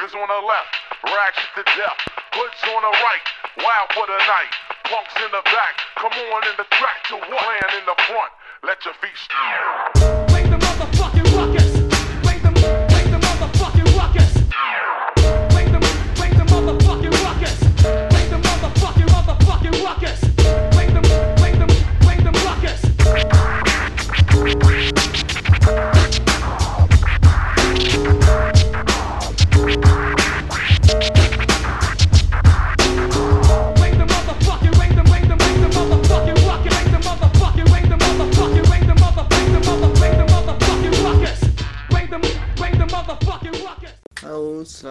[0.00, 1.98] Niggas on the left, ratchet to death.
[2.32, 3.26] Hoods on the right,
[3.58, 4.54] wild for the night.
[4.84, 7.28] Punks in the back, come on in the track to what?
[7.28, 8.32] Playing in the front,
[8.64, 10.32] let your feet stand.
[10.32, 11.69] Make the motherfucking ruckus.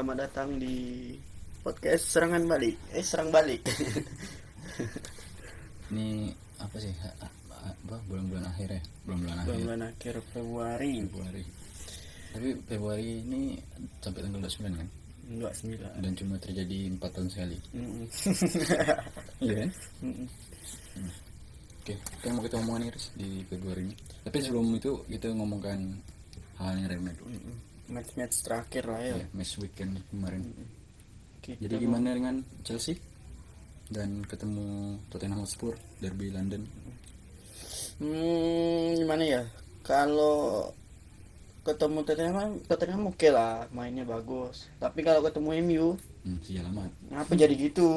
[0.09, 1.13] Selamat datang di
[1.61, 2.73] podcast serangan balik.
[2.97, 3.61] Eh, serang balik.
[5.93, 6.89] ini apa sih?
[7.61, 8.01] Apa?
[8.09, 8.81] Bulan-bulan akhir ya?
[9.05, 9.53] Bulan-bulan akhir.
[9.53, 11.05] Bulan akhir Februari.
[11.05, 11.43] Februari.
[12.33, 13.41] Tapi Februari ini
[14.01, 14.89] sampai tanggal 29 kan?
[15.29, 15.77] 29.
[16.01, 17.57] dan cuma terjadi empat tahun sekali.
[19.45, 19.69] Iya kan?
[20.09, 20.27] Mm-mm.
[21.85, 23.95] oke kita mau kita omongan Iris di Februari ini.
[24.25, 26.01] Tapi sebelum itu kita ngomongkan
[26.57, 27.95] hal yang remeh dulu Mm-mm.
[27.95, 29.15] Match-match terakhir lah ya.
[29.17, 30.45] ya match weekend kemarin
[31.41, 33.01] Kita jadi mau- gimana dengan Chelsea
[33.89, 34.65] dan ketemu
[35.09, 36.69] Tottenham Hotspur derby London
[37.99, 39.43] Hmm, gimana ya?
[39.81, 40.71] Kalau
[41.61, 44.71] ketemu Tottenham, Tottenham oke lah, mainnya bagus.
[44.77, 45.87] Tapi kalau ketemu MU,
[46.23, 47.91] hmm, sial amat ngapa jadi gitu?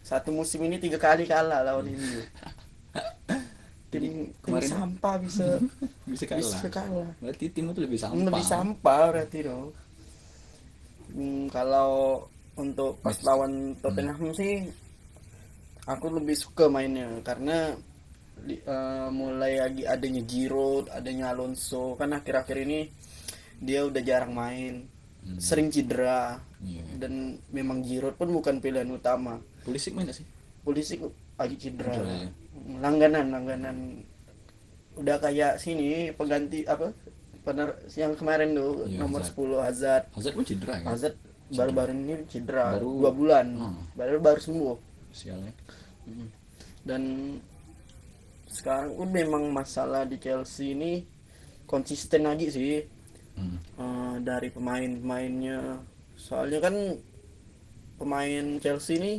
[0.00, 2.20] Satu musim ini tiga kali kalah lawan MU.
[3.98, 5.46] Tim kemarin- sampah bisa
[6.10, 7.08] bisa kalah bisa kalah.
[7.18, 9.66] berarti tim itu lebih sampah Lebih sampah berarti dong.
[11.08, 12.24] Hmm, kalau
[12.54, 14.64] untuk pas lawan Tottenham sih
[15.84, 17.72] aku lebih suka mainnya karena
[18.36, 22.80] di- eh, mulai lagi adanya Giroud, adanya Alonso kan akhir-akhir ini
[23.56, 24.84] dia udah jarang main,
[25.22, 25.38] Hmm.
[25.38, 26.84] sering cedera Iya.
[26.98, 27.12] dan
[27.48, 29.40] memang Giroud pun bukan pilihan utama.
[29.62, 30.26] Pulisic main gak sih
[30.60, 30.98] Polisi
[31.32, 31.92] lagi cedera.
[31.92, 32.30] Cedera, ya.
[32.82, 33.76] Langganan, langganan.
[34.96, 36.90] Udah kayak sini pengganti apa?
[37.46, 39.38] Pener yang kemarin tuh Iya, nomor Hazard.
[39.38, 40.04] 10 Hazard.
[40.18, 41.14] Hazard pun cedera kan Hazard
[41.46, 43.46] baru-baru ini cedera Baru- dua bulan.
[43.54, 43.82] Hmm.
[43.94, 44.76] Baru baru sembuh.
[45.14, 45.52] sialnya
[46.82, 47.02] Dan
[48.50, 51.02] sekarang pun memang masalah di Chelsea ini
[51.66, 52.82] konsisten lagi sih
[53.38, 53.58] hmm.
[53.78, 55.82] eh, dari pemain-pemainnya.
[56.18, 56.74] Soalnya kan
[57.96, 59.12] pemain Chelsea ini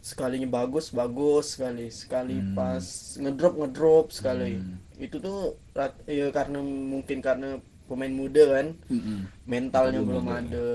[0.00, 2.56] sekalinya bagus bagus sekali sekali Hmm.
[2.56, 2.84] pas
[3.16, 4.76] ngedrop ngedrop sekali Hmm.
[4.96, 5.56] itu tuh
[6.04, 9.26] ya karena mungkin karena pemain muda kan Mm-mm.
[9.44, 10.66] mentalnya Belum belum ada, ada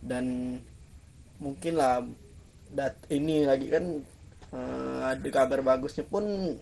[0.00, 0.24] dan
[1.36, 2.04] mungkin lah
[2.70, 3.84] dat ini lagi kan
[4.50, 6.56] eh, ada kabar bagusnya pun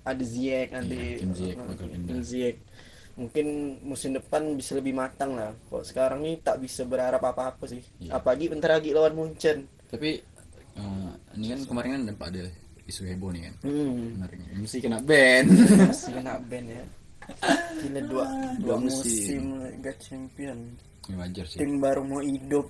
[0.00, 1.88] ada Ziyech nanti Iya, Kim Ziyech eh.
[2.08, 2.58] Kim Ziyech.
[3.20, 3.46] mungkin
[3.84, 8.16] musim depan bisa lebih matang lah kok sekarang ini tak bisa berharap apa-apa sih Iya.
[8.16, 10.22] apalagi bentar lagi lawan Munchen tapi
[10.80, 12.44] eh, ini kan kemarin kan nampak ada
[12.88, 13.54] isu heboh nih kan.
[13.68, 14.18] Hmm.
[14.18, 14.38] kemarin.
[14.58, 15.44] Mesti kena ban.
[15.92, 16.84] Masih kena ban ya.
[17.78, 18.24] Gila dua,
[18.58, 19.06] dua Dua musim.
[19.06, 19.42] musim.
[19.62, 20.58] Liga Champion.
[21.06, 21.58] Ya, wajar sih.
[21.62, 22.66] Tim baru mau hidup.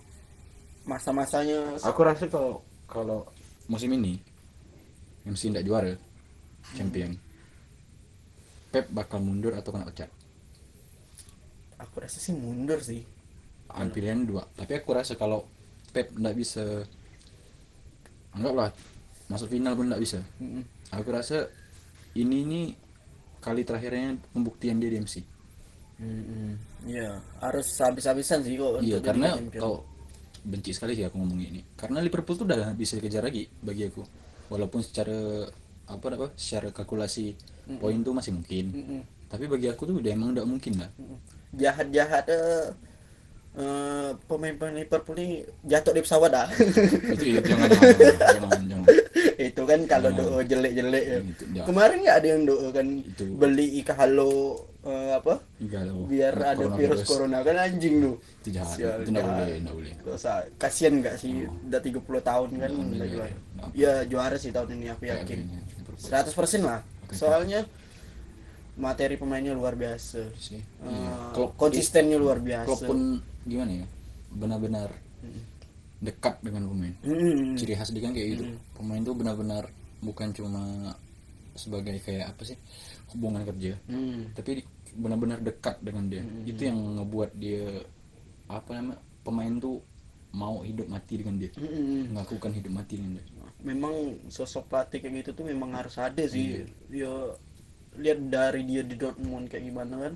[0.84, 3.18] Masa-masanya aku rasa kalau kalau
[3.68, 4.16] musim ini
[5.28, 5.92] MC tidak juara
[6.74, 7.14] champion.
[8.72, 10.08] Pep bakal mundur atau kena pecat?
[11.80, 13.04] Aku rasa sih mundur sih.
[13.70, 14.42] Pilihan dua.
[14.56, 15.46] Tapi aku rasa kalau
[15.92, 16.64] Pep tidak bisa
[18.36, 18.70] anggaplah
[19.30, 20.18] masuk final pun tidak bisa.
[20.42, 20.62] Mm-mm.
[20.90, 21.46] aku rasa
[22.18, 22.66] ini nih
[23.38, 25.22] kali terakhirnya pembuktian dia di MC
[26.00, 26.56] Mm-mm.
[26.88, 29.84] Iya, harus habis-habisan sih kok iya karena kau
[30.40, 31.60] benci sekali sih aku ngomong ini.
[31.76, 34.00] Karena Liverpool tuh udah bisa kejar lagi bagi aku.
[34.48, 35.44] Walaupun secara
[35.84, 37.36] apa apa secara kalkulasi
[37.76, 38.64] poin tuh masih mungkin.
[38.72, 39.00] Mm-mm.
[39.30, 40.90] tapi bagi aku tuh udah emang udah mungkin lah.
[41.52, 42.66] Jahat-jahat eh,
[43.52, 46.46] eh, pemain-pemain Liverpool ini jatuh di pesawat dah.
[47.14, 47.94] itu ya, jangan jangan
[48.38, 48.86] jangan, jangan.
[49.50, 51.18] itu kan kalau doa jelek-jelek ya.
[51.20, 51.66] Itu, jangan.
[51.66, 53.24] Kemarin nggak ada yang doa kan Itu.
[53.34, 54.32] beli ika halo
[54.80, 56.06] eh, apa Enggak loh.
[56.06, 57.08] biar ada virus Coronavirus.
[57.08, 58.12] corona kan anjing lu.
[58.40, 59.36] itu jahat Sial, itu nggak jahat.
[59.40, 60.32] boleh nggak boleh Dosa.
[60.56, 61.32] Kasian nggak sih
[61.68, 63.28] udah 30 tahun kan iya, juara.
[63.76, 65.38] Ya juara sih tahun ini aku yakin.
[65.42, 66.08] gini, Liverpool.
[66.56, 66.80] 100% lah.
[67.10, 67.60] Soalnya
[68.80, 70.32] materi pemainnya luar biasa.
[70.34, 71.30] sih Iya.
[71.30, 72.66] Klopp- konsistennya luar biasa.
[72.66, 73.00] Klopp pun
[73.44, 73.86] gimana ya
[74.30, 74.88] benar-benar
[76.00, 77.54] dekat dengan pemain Mm.
[77.54, 79.68] ciri khas dia kan kayak gitu pemain tuh benar-benar
[80.00, 80.96] bukan cuma
[81.52, 82.56] sebagai kayak apa sih
[83.10, 84.32] hubungan kerja Mm.
[84.32, 87.84] tapi benar-benar dekat dengan dia itu yang ngebuat dia
[88.48, 89.76] apa namanya pemain tuh
[90.32, 92.16] mau hidup mati dengan dia Mm.
[92.16, 93.26] melakukan hidup mati dengan dia
[93.60, 93.92] Memang
[94.26, 96.64] sosok pelatih kayak gitu tuh memang harus ada sih.
[96.88, 97.04] Iya.
[97.04, 97.12] Ya
[97.98, 100.14] lihat dari dia di Dortmund kayak gimana kan.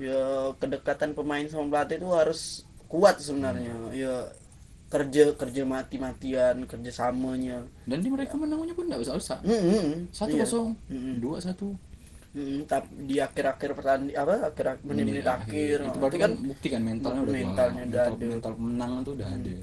[0.00, 2.40] ya kedekatan pemain sama pelatih itu harus
[2.88, 3.72] kuat sebenarnya.
[3.92, 4.14] Ya
[4.92, 7.64] kerja kerja mati matian kerja samanya.
[7.88, 10.42] Dan di mereka menangnya pun tidak usah Hmm, satu iya.
[10.44, 11.14] kosong Mm-mm.
[11.20, 11.76] dua satu.
[12.32, 16.80] Hmm, tapi di akhir-akhir pertandingan apa akhir menit-menit akhir, itu itu berarti kan bukti kan
[16.80, 18.24] mentalnya udah mentalnya udah mental, ada.
[18.24, 18.30] Hmm.
[18.32, 19.54] mental menang itu udah ada.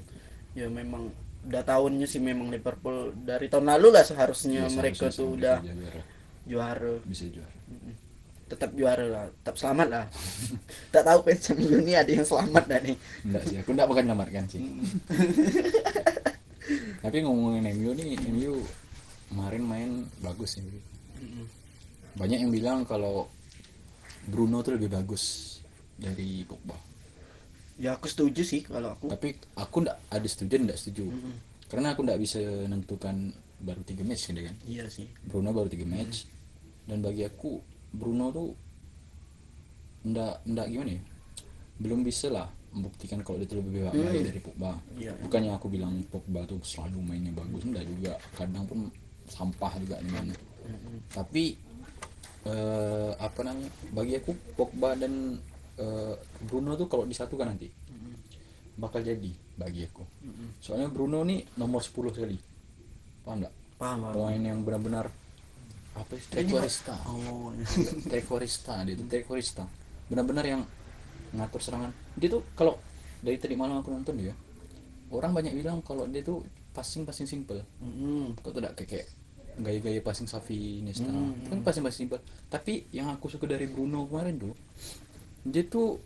[0.54, 1.02] Ya memang
[1.46, 5.56] udah tahunnya sih memang Liverpool dari tahun lalu lah seharusnya Iya, mereka tuh udah
[6.46, 6.94] juara.
[7.04, 7.58] bisa juara.
[8.50, 10.04] Tetap juara lah tetap selamat lah.
[10.94, 11.20] Tak tahu
[11.58, 12.96] MU ini ada yang selamat dah nih
[13.26, 14.60] enggak sih aku enggak bakal nyelamatkan sih.
[17.04, 18.54] Tapi ngomongin MU nih MU
[19.30, 20.66] kemarin main bagus sih
[22.16, 23.30] banyak yang bilang kalau
[24.26, 25.56] Bruno tuh lebih bagus
[25.96, 26.76] dari Pogba.
[27.80, 29.08] Ya aku setuju sih kalau aku.
[29.08, 31.08] Tapi aku ndak ada setuju ndak setuju.
[31.70, 34.56] Karena aku ndak bisa menentukan baru tiga match gitu kan?
[34.64, 35.06] Iya sih.
[35.20, 36.24] Bruno baru tiga match.
[36.84, 37.60] Dan bagi aku
[37.90, 38.48] Bruno tuh
[40.02, 41.02] ndak ndak gimana ya?
[41.76, 44.24] Belum bisa lah membuktikan kalau dia tuh lebih baik Hmm.
[44.24, 44.72] dari Pogba.
[44.94, 45.12] Iya.
[45.18, 48.12] bukannya aku bilang Pogba tuh selalu mainnya bagus enggak juga.
[48.32, 48.78] Kadang pun
[49.26, 50.30] sampah juga dengan
[51.08, 51.54] tapi
[52.42, 55.36] eh, apa namanya bagi aku Pogba dan
[55.76, 57.68] eh, Bruno tuh kalau disatukan nanti
[58.78, 59.28] bakal jadi
[59.58, 60.04] bagi aku.
[60.58, 62.38] Soalnya Bruno nih nomor 10 sekali
[63.24, 63.54] paham nggak?
[63.80, 65.06] Paham pemain yang benar-benar
[65.96, 66.28] apa sih?
[66.30, 67.50] Trequarista oh
[68.10, 69.64] trequarista dia itu trequarista
[70.10, 70.62] benar-benar yang
[71.34, 71.90] ngatur serangan.
[72.18, 72.78] Dia tuh kalau
[73.20, 74.34] dari tadi malam aku nonton dia
[75.10, 77.58] orang banyak bilang kalau dia tuh passing passing simple.
[77.82, 78.38] Mm-mm.
[78.38, 79.10] kok tidak kayak
[79.60, 81.10] gaya-gaya passing Safi Nesta?
[81.10, 82.22] Hmm, Itu kan passing passing simple.
[82.46, 84.54] Tapi yang aku suka dari Bruno kemarin tuh
[85.42, 85.98] dia tuh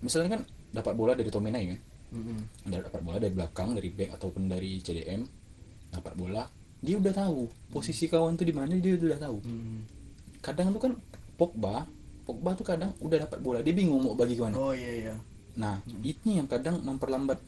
[0.00, 0.42] misalnya kan
[0.72, 1.80] dapat bola dari Tomenai kan?
[2.06, 2.70] Mm-mm.
[2.70, 5.26] ada dapat bola dari belakang dari back ataupun dari CDM
[5.98, 6.44] dapat bola
[6.84, 9.38] dia udah tahu posisi kawan tuh di mana dia udah tahu.
[9.42, 9.80] Mm.
[10.44, 10.92] kadang tuh kan
[11.34, 11.88] Pogba
[12.26, 14.58] Pogba tuh kadang udah dapat bola dia bingung mau bagi ke mana.
[14.58, 15.14] Oh iya iya.
[15.56, 17.38] Nah ini yang kadang memperlambat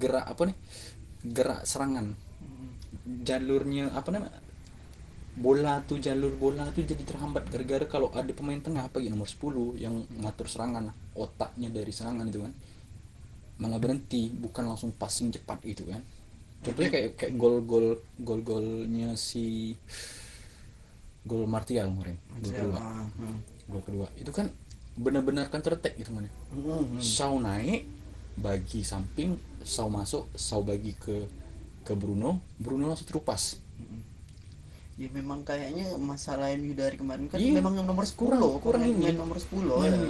[0.00, 0.56] gerak apa nih
[1.36, 2.16] gerak serangan.
[3.22, 4.40] Jalurnya apa namanya
[5.36, 9.28] bola tuh jalur bola tuh jadi terhambat gara-gara kalau ada pemain tengah apa gitu nomor
[9.28, 9.94] 10 yang
[10.24, 12.52] ngatur serangan otaknya dari serangan itu kan
[13.60, 16.00] malah berhenti bukan langsung passing cepat gitu kan
[16.66, 19.72] contohnya kayak kayak gol gol gol golnya si
[21.22, 23.38] gol Martial kemarin gol kedua Ah, mm.
[23.66, 24.50] gol kedua itu kan
[24.96, 26.26] benar-benar counter attack gitu mana.
[26.98, 27.84] Shaw naik
[28.34, 31.28] bagi samping Shaw masuk Shaw bagi ke
[31.82, 33.62] ke Bruno Bruno langsung terupas
[34.96, 37.60] ya memang kayaknya masalah MU dari kemarin kan Iya.
[37.60, 39.12] memang yang nomor 10 Kurang- kurang ini.
[39.12, 40.00] nomor 10 Main ya.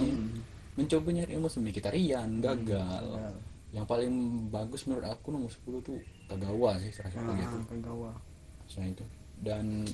[0.73, 3.35] mencoba nyari ilmu sendiri kita Rian gagal gagal.
[3.77, 4.13] Yang paling
[4.49, 8.17] bagus menurut aku nomor 10 tuh Kagawa sih serasa bagi aku Ah, ke gawang.
[8.65, 9.05] Selain itu.
[9.37, 9.85] Dan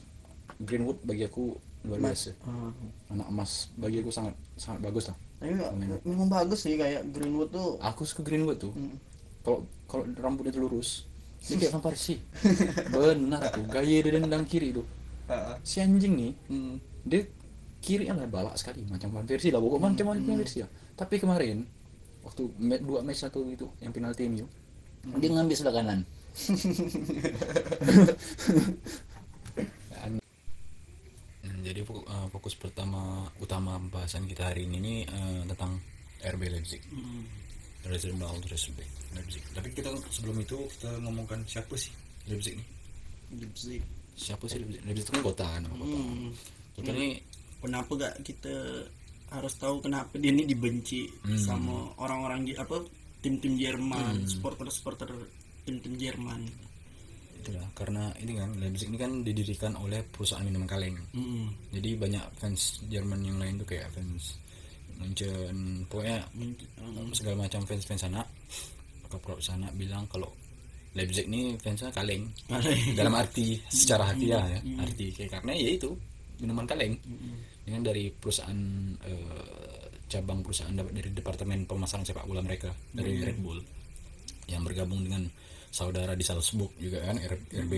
[0.57, 1.53] Greenwood bagi aku
[1.83, 2.31] luar biasa.
[2.41, 2.71] Ah.
[3.11, 3.69] anak emas.
[3.75, 5.17] Bagi aku sangat sangat bagus lah.
[5.37, 5.51] Tapi
[6.01, 7.75] memang bagus sih kayak Greenwood tuh.
[7.77, 8.71] aku suka Greenwood tuh.
[8.71, 8.95] Mm.
[9.43, 11.03] kalau kalau rambutnya tuh lurus
[11.43, 12.23] dia kayak Van Persie
[12.95, 14.87] benar tuh gaya dia nendang kiri tuh.
[15.59, 16.79] Si anjing nih Hmm.
[17.03, 17.27] dia
[17.77, 20.71] kiri lah balak sekali macam Van Persie lah pokoknya macam Van Persie lah.
[20.95, 21.67] Tapi kemarin
[22.23, 22.43] waktu
[22.83, 24.47] dua match satu itu yang penalti MU
[25.19, 25.99] dia ngambil sebelah kanan.
[31.43, 35.75] Hmm, jadi eh, fokus pertama utama pembahasan kita hari ini nih, eh, tentang
[36.23, 36.79] RB Leipzig.
[37.83, 38.71] Resident Leipzig
[39.11, 39.43] Leipzig.
[39.51, 41.91] Tapi kita sebelum itu kita ngomongkan siapa sih
[42.31, 42.67] Leipzig nih
[43.43, 43.83] Leipzig.
[44.15, 44.81] siapa sih Leipzig?
[44.87, 45.97] Leipzig itu kan kota nama kota.
[45.99, 46.31] Hmm.
[46.79, 47.13] kita nih
[47.63, 48.83] Kenapa gak kita
[49.33, 51.35] harus tahu kenapa dia ini dibenci Hmm.
[51.35, 52.77] sama orang-orang Ji- apa
[53.19, 55.09] tim-tim Jerman, supporter-supporter
[55.63, 56.43] tim-tim Jerman.
[57.35, 60.95] itulah karena ini kan Leipzig ini kan didirikan oleh perusahaan minuman kaleng.
[61.11, 61.51] Hmm.
[61.69, 64.39] jadi banyak fans Jerman yang lain tuh kayak fans
[64.93, 66.23] Munchen pokoknya
[67.11, 68.21] segala macam fans fans sana
[69.03, 70.31] klub-klub sana bilang kalau
[70.93, 72.29] Leipzig ini fansnya kaleng.
[72.93, 75.89] Dalam arti secara harfiah ya arti kayak karena ya itu
[76.37, 76.93] minuman kaleng.
[76.95, 78.59] Ini kan dari perusahaan
[78.99, 83.63] eh, cabang perusahaan dapat dari departemen pemasaran sepak bola mereka dari Red Bull
[84.45, 85.25] yang bergabung dengan
[85.69, 87.73] saudara di Salzburg juga kan R- RB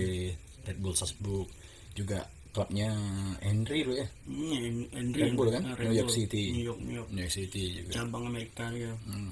[0.65, 1.47] Red Bull Salzburg
[1.93, 2.91] juga klubnya
[3.39, 6.17] Henry lo ya Hmm, Henry Red Bull kan Red New York Bull.
[6.17, 7.09] City New York, New York.
[7.09, 8.91] New York City juga Cabang Amerika ya.
[9.05, 9.31] Hmm.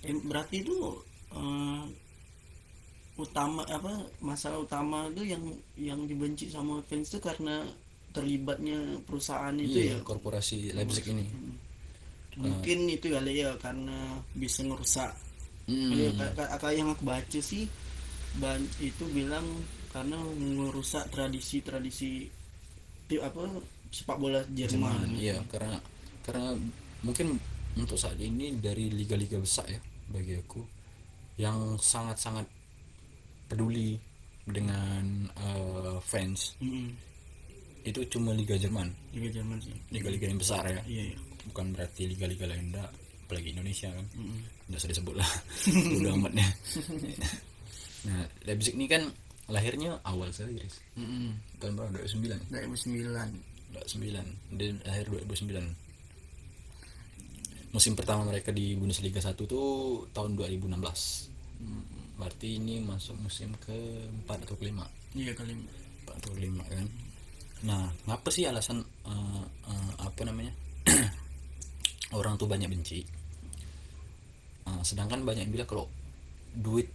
[0.00, 0.76] Eh, berarti itu
[1.34, 1.82] eh,
[3.16, 3.90] utama apa
[4.20, 5.42] masalah utama itu yang
[5.74, 7.64] yang dibenci sama fans itu karena
[8.16, 11.28] terlibatnya perusahaan itu iya ya korporasi Leipzig ini
[12.36, 15.12] mungkin itu kali ya karena bisa ngerusak
[15.66, 15.98] Hmm.
[15.98, 17.66] Ya, ka- yang aku baca sih
[18.38, 19.42] ban itu bilang
[19.90, 22.30] karena merusak tradisi-tradisi
[23.18, 23.50] apa
[23.90, 25.10] sepak bola Jerman.
[25.18, 25.82] Iya, karena
[26.22, 26.54] karena
[27.02, 27.42] mungkin
[27.74, 30.62] untuk saat ini dari liga-liga besar ya bagi aku
[31.34, 32.46] yang sangat-sangat
[33.50, 33.98] peduli
[34.46, 36.94] dengan eh, fans Mm-mm.
[37.86, 38.90] Itu cuma liga Jerman.
[39.14, 39.72] Liga Jerman sih.
[39.94, 40.82] Liga-liga yang besar ya.
[40.84, 41.18] Iya iya.
[41.46, 42.90] Bukan berarti liga-liga lain enggak
[43.26, 44.06] apalagi Indonesia kan.
[44.14, 44.38] Mm-mm.
[44.70, 45.26] nggak usah disebut lah.
[45.98, 46.46] Udah amatnya
[48.06, 49.02] nah Leipzig ini kan
[49.50, 50.78] lahirnya awal sekali Riz.
[50.94, 51.34] Mm-mm.
[51.58, 52.06] tahun berapa?
[52.06, 60.70] 2009 2009 2009 dan lahir 2009 musim pertama mereka di Bundesliga 1 tuh tahun 2016
[62.16, 63.76] berarti ini masuk musim ke
[64.30, 64.86] 4 atau kelima?
[65.18, 65.58] Iya kali
[66.06, 66.86] 4 atau kelima kan
[67.64, 70.52] nah ngapa sih alasan eh, eh, apa namanya?
[72.18, 73.00] Orang tuh banyak benci?
[74.66, 75.86] Eh, sedangkan banyak yang bilang kalau
[76.52, 76.90] duit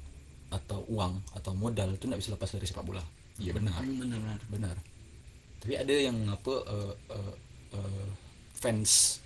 [0.52, 3.04] atau uang atau modal itu nggak bisa lepas dari sepak bola.
[3.40, 3.82] Iya benar.
[3.82, 4.40] benar.
[4.52, 4.76] Benar.
[5.62, 7.36] Tapi ada yang apa eh, eh,
[7.78, 8.08] eh,
[8.60, 9.22] fans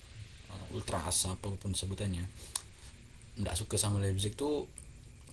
[0.51, 2.23] eh, ultras apa pun sebutannya
[3.35, 4.63] nggak suka sama Leipzig tuh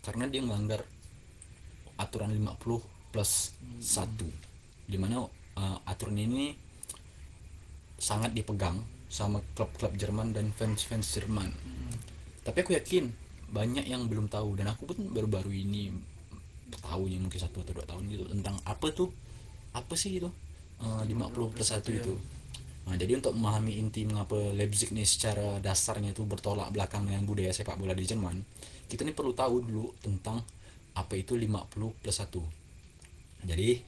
[0.02, 0.82] karena dia melanggar
[1.94, 5.22] aturan 50 plus 1 di mana
[5.58, 6.54] eh, aturan ini
[7.98, 8.82] sangat dipegang
[9.12, 11.52] sama klub-klub Jerman dan fans-fans Jerman.
[12.42, 13.12] Tapi aku yakin
[13.52, 14.56] banyak yang belum tahu.
[14.56, 15.92] Dan aku pun baru-baru ini
[16.72, 19.12] tahu ya mungkin satu atau dua tahun gitu tentang apa tuh
[19.76, 20.28] apa sih itu?
[20.82, 22.16] Eh, 50 plus 1 itu.
[22.82, 27.54] Nah, jadi untuk memahami inti mengapa Leipzig nih secara dasarnya itu bertolak belakang dengan budaya
[27.54, 28.42] sepak bola di Jerman
[28.92, 30.44] kita nih perlu tahu dulu tentang
[30.92, 33.80] apa itu 50 plus 1 jadi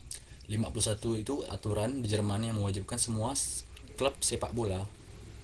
[0.46, 3.32] 51 itu aturan di Jerman yang mewajibkan semua
[3.94, 4.84] klub sepak bola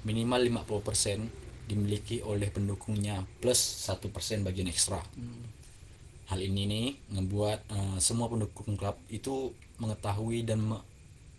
[0.02, 4.00] minimal 50% dimiliki oleh pendukungnya plus 1%
[4.42, 4.98] bagian ekstra.
[6.26, 10.84] Hal ini nih ngebuat eh, semua pendukung klub itu mengetahui dan me-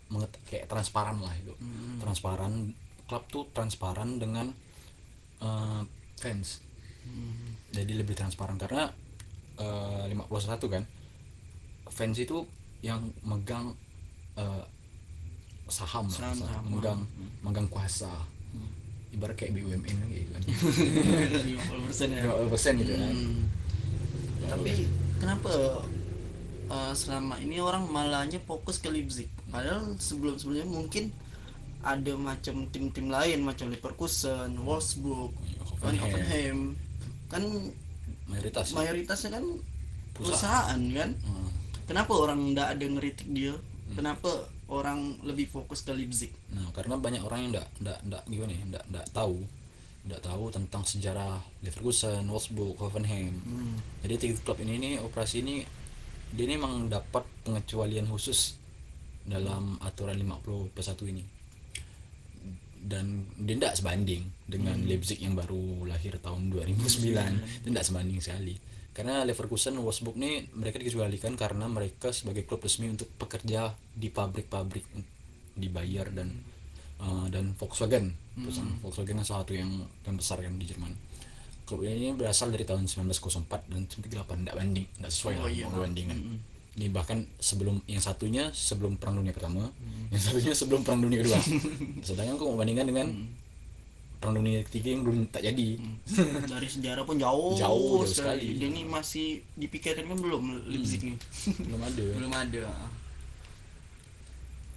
[0.08, 1.52] menget- kayak transparan lah itu.
[1.98, 2.72] Transparan
[3.06, 4.50] klub tuh transparan dengan
[5.38, 5.82] eh,
[6.16, 6.60] fans.
[7.72, 8.88] Jadi lebih transparan karena
[9.58, 10.28] eh, 51
[10.66, 10.84] kan
[11.88, 12.46] fans itu
[12.82, 13.72] yang megang
[14.34, 14.64] eh,
[15.66, 16.64] saham, Saham, saham, saham.
[16.68, 17.00] megang
[17.40, 18.10] megang kuasa
[19.08, 23.44] ibarat kayak BUMN kan gitu kan 50% ya 50% gitu kan Hmm.
[24.48, 25.52] tapi kenapa
[26.66, 31.04] uh, selama ini orang malahnya fokus ke Leipzig padahal sebelum sebelumnya mungkin
[31.80, 36.00] ada macam tim-tim lain macam Leverkusen, Wolfsburg, Hoffenheim.
[36.00, 36.58] Hoffenheim
[37.28, 37.42] kan
[38.26, 38.74] mayoritas ya.
[38.74, 39.44] mayoritasnya kan
[40.12, 40.80] Perusahaan.
[40.80, 41.48] perusahaan kan Hmm.
[41.92, 43.52] Kenapa orang nggak ada ngeritik dia
[43.92, 48.62] kenapa orang lebih fokus ke Leipzig Nah, karena banyak orang yang enggak enggak gimana ya,
[48.64, 49.36] enggak enggak tahu
[50.02, 53.38] enggak tahu tentang sejarah Leverkusen, Wolfsburg, Hoffenheim.
[54.02, 55.62] Jadi tiga klub ini nih operasi ini
[56.32, 58.56] dia ini memang dapat pengecualian khusus
[59.22, 61.24] dalam aturan 50 plus 1 ini.
[62.82, 67.14] Dan dia tidak sebanding dengan Leipzig yang baru lahir tahun 2009.
[67.62, 68.58] Dia tidak sebanding sekali.
[68.92, 74.84] Karena Leverkusen, Wolfsburg nih mereka dikecualikan karena mereka sebagai klub resmi untuk bekerja di pabrik-pabrik
[75.56, 76.28] dibayar dan
[77.00, 78.12] uh, dan Volkswagen.
[78.36, 79.70] Perusahaan Volkswagen kan salah satu yang
[80.04, 80.92] yang besar kan di Jerman.
[81.64, 85.66] Klub ini berasal dari tahun 1904 dan 1938 tidak banding tidak sesuai Oh, lah iya.
[85.70, 86.18] bandingan
[86.72, 89.68] ini bahkan sebelum yang satunya sebelum perang dunia pertama
[90.08, 91.36] yang satunya sebelum perang dunia kedua.
[92.06, 93.06] Sedangkan aku mau bandingkan dengan
[94.22, 95.82] perang dunia ketiga yang belum tak jadi.
[96.46, 98.54] Dari sejarah pun jauh Jauh, jauh sekali.
[98.54, 101.18] dia ini masih dipikirkan kan belum Leipzig nih
[101.66, 102.04] belum ada.
[102.14, 102.64] Belum ada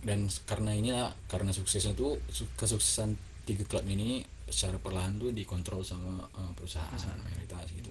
[0.06, 0.90] dan karena ini
[1.26, 3.18] karena suksesnya tuh su- kesuksesan
[3.50, 6.94] tiga klub ini secara perlahan tuh dikontrol sama uh, perusahaan
[7.26, 7.90] mayoritas gitu.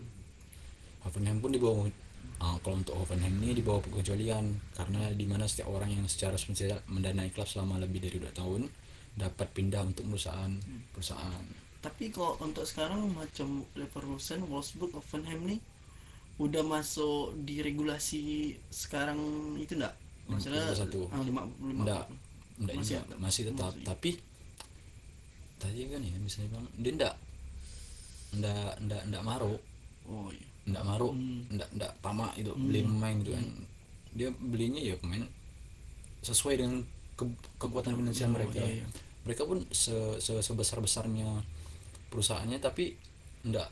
[1.02, 1.90] Hoffenheim pun di bawah
[2.38, 4.46] uh, kalau untuk Hoffenheim ini di bawah pengecualian.
[4.78, 8.70] Karena di mana setiap orang yang secara spesial mendanai klub selama lebih dari dua tahun
[9.14, 10.52] dapat pindah untuk perusahaan
[10.90, 11.44] perusahaan
[11.78, 15.60] tapi kok untuk sekarang macam Leverkusen, Wolfsburg, Hoffenheim nih
[16.34, 18.22] udah masuk di regulasi
[18.66, 19.20] sekarang
[19.54, 19.94] itu enggak?
[20.24, 21.12] Maksudnya 51.
[21.12, 22.04] ah, lima, lima, enggak
[22.56, 23.14] enggak Masih masih, ada?
[23.20, 23.84] masih tetap Masih.
[23.84, 24.10] tapi
[25.60, 27.14] tadi kan ya misalnya bilang dia enggak
[28.34, 29.60] enggak enggak enggak maruk
[30.04, 30.46] Oh iya.
[30.64, 31.40] ndak maruk Hmm.
[31.52, 33.46] ndak ndak tamak itu beli pemain gitu kan
[34.12, 35.24] dia belinya ya pemain
[36.20, 36.80] sesuai dengan
[37.14, 38.86] ke- kekuatan finansial Oh, mereka iya, iya.
[39.22, 41.40] mereka pun se, se- sebesar besarnya
[42.08, 42.94] perusahaannya tapi
[43.44, 43.68] ndak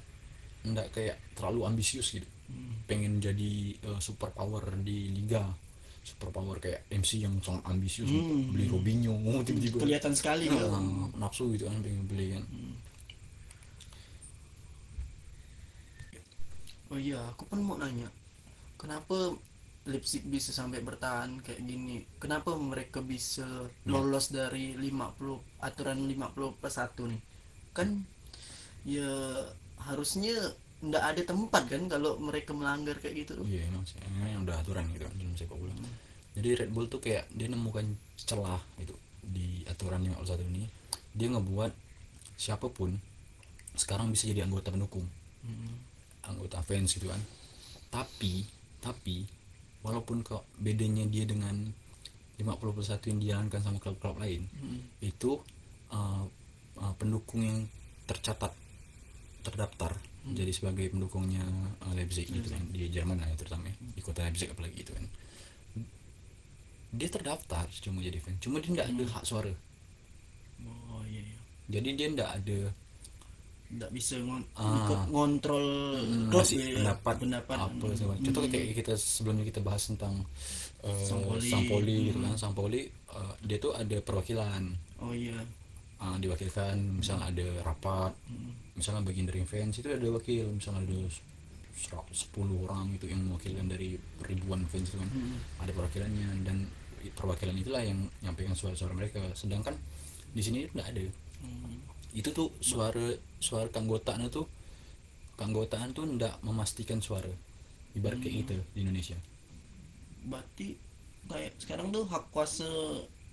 [0.65, 2.85] ndak kayak terlalu ambisius gitu Hmm.
[2.85, 3.53] pengen jadi
[3.87, 5.41] uh, super power di liga
[6.03, 8.53] super power kayak MC yang sangat ambisius Hmm.
[8.53, 9.15] beli Robinho
[9.47, 10.85] tiba-tiba Kelihatan sekali Nah, kan.
[11.17, 12.45] nafsu gitu kan pengen beli kan
[16.87, 18.05] Oh iya, aku pun mau nanya.
[18.77, 19.33] Kenapa
[19.83, 22.07] Leipzig bisa sampai bertahan kayak gini?
[22.23, 27.21] Kenapa mereka bisa lolos dari 50 aturan 50 plus 1 nih?
[27.75, 27.89] Kan
[28.87, 29.11] ya
[29.83, 30.39] harusnya
[30.83, 33.43] nggak ada tempat kan kalau mereka melanggar kayak gitu.
[33.43, 33.99] Iya emang sih.
[34.03, 35.75] Emang udah aturan gitu kan dalam sepak bola.
[36.33, 37.87] Jadi Red Bull tuh kayak dia nemukan
[38.23, 40.65] celah gitu di aturan 51 ini.
[41.15, 41.73] Dia ngebuat
[42.39, 42.95] siapa pun
[43.75, 45.07] sekarang bisa jadi anggota pendukung.
[46.23, 47.19] Anggota fans gitu kan.
[47.91, 48.47] Tapi
[48.83, 49.42] tapi
[49.83, 51.71] walaupun kok bedanya dia dengan
[52.39, 54.47] 50 plus 1 yang dijalankan sama klub-klub lain
[55.03, 55.39] itu
[55.93, 56.25] uh,
[56.79, 57.59] uh, pendukung yang
[58.07, 58.51] tercatat
[59.43, 61.43] terdaftar jadi sebagai pendukungnya
[61.83, 64.95] uh, Leipzig gitu kan di Jerman lah ya terutama ya, di kota Leipzig apalagi gitu
[64.95, 65.07] kan.
[66.95, 69.51] Dia terdaftar cuma jadi fans cuma dia nggak ada hak suara.
[70.63, 71.39] Oh iya, iya.
[71.67, 72.59] jadi dia nggak ada
[73.73, 75.09] nggak bisa ngon Ah.
[75.09, 78.25] ngontrol Hmm, klub ya, pendapat, pendapat apa segala macam.
[78.29, 80.15] Contoh kayak kita sebelumnya kita bahas tentang
[80.81, 81.49] uh, Sampoli.
[81.49, 82.35] Sampoli gitu kan.
[82.37, 84.63] Sampoli uh, dia tuh ada perwakilan.
[84.99, 85.41] oh iya
[85.97, 88.11] Uh, diwakilkan misalnya ada rapat
[88.75, 90.99] misalnya bagian dari fans itu ada wakil misalnya ada
[91.79, 95.07] ser- 10 orang itu yang mewakilkan dari ribuan fans itu kan
[95.59, 96.67] ada perwakilannya dan
[97.15, 99.79] perwakilan itulah yang nyampaikan suara-suara mereka sedangkan
[100.29, 101.07] di sini nggak ada
[102.13, 104.47] itu tuh suara suara keanggotaan tuh
[105.37, 107.29] keanggotaan tuh ndak memastikan suara.
[107.93, 109.17] Ibarat kayak gitu di Indonesia.
[110.25, 110.77] Berarti
[111.29, 112.69] kayak sekarang tuh hak kuasa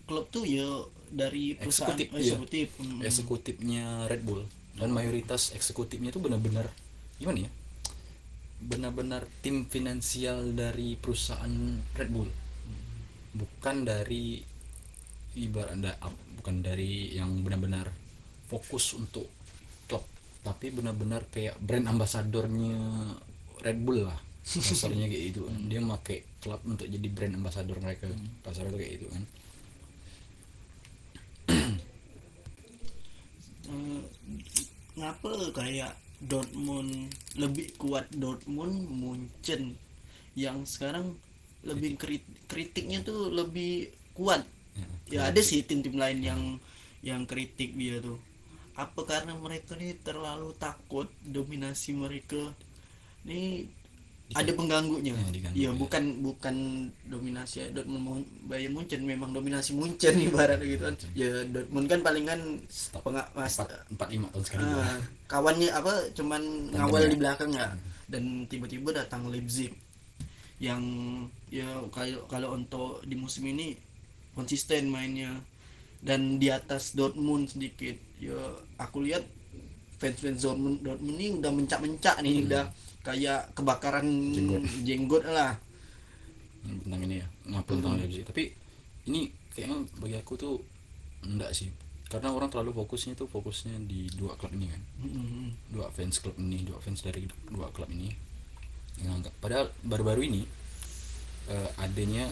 [0.10, 0.68] klub tuh ya
[1.14, 2.26] dari perusahaan Eksekutif, oh, iya.
[2.34, 2.68] eksekutif.
[2.82, 3.00] Hmm.
[3.06, 4.44] eksekutifnya Red Bull.
[4.80, 6.72] Dan mayoritas eksekutifnya itu benar-benar
[7.20, 7.52] gimana ya?
[8.64, 12.32] Benar-benar tim finansial dari perusahaan Red Bull.
[13.36, 14.40] Bukan dari
[15.36, 15.78] ibarat
[16.40, 17.92] bukan dari yang benar-benar
[18.50, 19.30] fokus untuk
[19.86, 20.04] klub
[20.42, 22.80] tapi benar-benar kayak brand ambasadornya
[23.62, 24.20] Red Bull lah.
[24.50, 25.60] Kasarnya kayak gitu kan.
[25.70, 28.10] dia pakai klub untuk jadi brand ambasador mereka.
[28.42, 29.24] Kasarnya tuh kayak gitu kan.
[33.70, 34.02] Eh,
[34.98, 35.94] ngapa kayak
[36.26, 39.78] Dortmund lebih kuat Dortmund Munchen
[40.34, 41.14] yang sekarang
[41.62, 44.42] lebih krit- kritiknya tuh lebih kuat.
[45.06, 46.42] Ya ada sih tim-tim lain yang
[47.06, 48.18] yang kritik dia tuh
[48.80, 52.40] apa karena mereka nih terlalu takut dominasi mereka?
[53.28, 53.68] Ini
[54.32, 55.12] ada pengganggunya.
[55.12, 55.70] Ya, ya ya.
[55.74, 56.56] bukan bukan
[57.04, 60.96] dominasi Dortmund Mun- Bayern Munchen memang dominasi Munchen ibarat gitu kan.
[61.12, 63.04] Ya Dortmund kan palingan Stop.
[63.04, 67.74] penga- mas- empat lima tahun sekali Ah, kawannya apa cuman ngawal di belakang ya.
[68.08, 69.76] Dan tiba-tiba datang Leipzig.
[70.62, 70.84] Yang
[71.50, 73.76] ya kalau kalau untuk di musim ini
[74.32, 75.36] konsisten mainnya.
[76.00, 78.36] Dan di atas Dortmund sedikit ya
[78.76, 79.24] aku lihat
[80.00, 82.64] fans-fans Dortmund Dortmund ini udah mencak-mencak nih udah
[83.04, 84.06] kayak kebakaran
[84.36, 84.64] Jenggot.
[84.84, 85.56] jenggot lah.
[86.64, 88.28] Hmm, tentang ini ya ngapun tentang Leipzig.
[88.28, 88.44] Tapi
[89.08, 90.56] ini kayaknya bagi aku tuh
[91.24, 91.72] enggak sih.
[92.10, 94.82] Karena orang terlalu fokusnya tuh fokusnya di dua klub ini kan.
[95.06, 95.48] Mm-mm.
[95.72, 98.12] dua fans klub ini dua fans dari dua klub ini.
[99.00, 100.42] Yang anggap padahal baru-baru ini
[101.48, 102.28] eh, adanya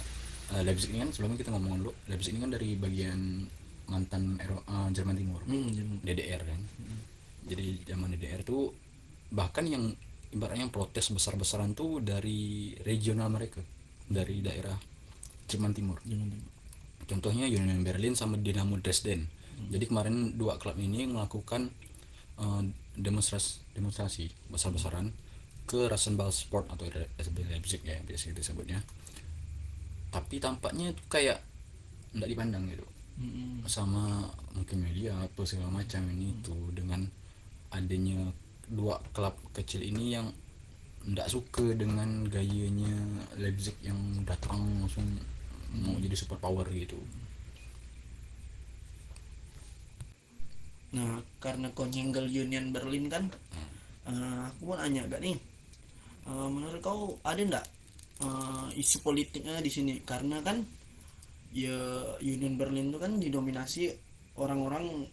[0.51, 3.47] eh, Leipzig ini kan sebelumnya kita ngomongin dulu Leipzig ini kan dari bagian
[3.87, 5.41] mantan Ero- eh, Jerman Timur.
[5.43, 5.97] Hmm, Jerman.
[6.03, 6.61] DDR kan.
[7.47, 8.71] Jadi zaman DDR tuh
[9.31, 9.91] bahkan yang
[10.35, 13.63] ibaratnya yang protes besar-besaran tuh dari regional mereka
[14.07, 14.75] dari daerah
[15.47, 15.99] Jerman Timur.
[16.03, 16.51] Jerman Timur.
[17.07, 19.31] contohnya Union Berlin sama Dynamo Dresden.
[19.71, 21.71] Jadi kemarin dua klub ini melakukan
[22.35, 22.61] eh,
[22.99, 25.13] demonstrasi demonstrasi besar-besaran
[25.67, 26.87] ke Rasenball Sport atau
[27.19, 28.79] SB Leipzig ya biasa kita sebutnya
[30.09, 31.43] tapi tampaknya tuh kayak
[32.15, 33.65] tidak dipandang gitu Mm-mm.
[33.65, 37.01] sama mungkin media apa segala macam ini tuh dengan
[37.73, 38.29] adanya
[38.69, 40.29] dua klub kecil ini yang
[41.07, 42.93] tidak suka dengan gayanya
[43.39, 45.07] Leipzig yang datang langsung
[45.71, 46.99] mau jadi super power gitu
[50.95, 53.27] Nah, karena kau nyenggol Union Berlin kan,
[54.07, 55.35] eh, aku mau nanya gak nih,
[56.27, 57.65] eh, menurut kau ada ndak
[58.23, 59.93] eh, isu politiknya di sini?
[60.01, 60.63] Karena kan
[61.51, 61.77] ya
[62.21, 63.93] Union Berlin itu kan didominasi
[64.37, 65.07] orang-orang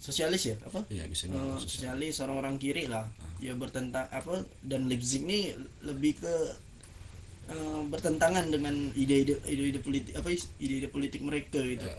[0.00, 0.84] sosialis ya, apa?
[0.92, 1.56] ya bisa sosial.
[1.60, 3.08] sosialis orang-orang kiri lah,
[3.40, 4.44] ya bertentang apa?
[4.60, 6.34] Dan Leipzig ini lebih ke
[7.48, 10.28] eh, bertentangan dengan ide-ide ide-ide politik apa
[10.60, 11.88] ide-ide politik mereka gitu.
[11.88, 11.96] ya,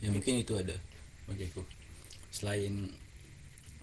[0.00, 0.76] ya mungkin itu ada
[1.28, 1.60] bagiku
[2.32, 2.88] selain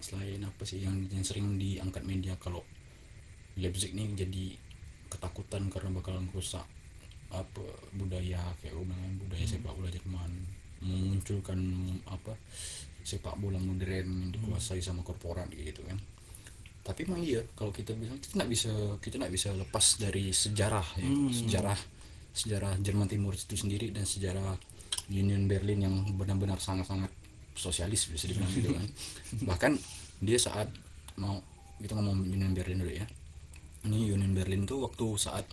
[0.02, 2.62] selain apa sih yang, yang sering diangkat media kalau
[3.56, 4.44] Leipzig ini jadi
[5.08, 6.66] ketakutan karena bakalan rusak
[7.30, 7.64] apa
[7.96, 10.32] budaya kayak gue bilang budaya sepak bola Jerman.
[10.84, 11.58] Memunculkan
[12.06, 12.36] apa
[13.06, 15.98] sepak bola modern yang dikuasai sama korporat gitu kan.
[16.86, 20.86] Tapi emang iya kalau kita bilang kita nggak bisa kita nggak bisa lepas dari sejarah
[20.98, 21.10] ya.
[21.34, 21.78] Sejarah
[22.36, 24.54] sejarah Jerman Timur itu sendiri dan sejarah
[25.10, 27.10] Union Berlin yang benar-benar sangat-sangat
[27.56, 28.86] sosialis bisa dibilang gitu kan.
[29.50, 29.72] Bahkan
[30.22, 30.68] dia saat
[31.16, 31.40] mau
[31.80, 33.06] kita ngomong Union Berlin dulu ya.
[33.86, 35.46] Ini Union Berlin tuh waktu saat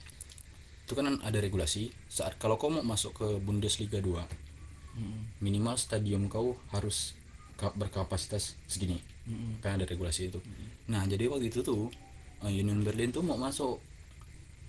[0.83, 4.19] itu kan ada regulasi saat kalau kau mau masuk ke Bundesliga 2
[5.39, 7.17] minimal stadion kau harus
[7.53, 9.01] ka- berkapasitas segini.
[9.57, 10.39] Kan ada regulasi itu.
[10.85, 11.89] Nah jadi waktu itu tuh
[12.39, 13.81] eh, Union Berlin tuh mau masuk.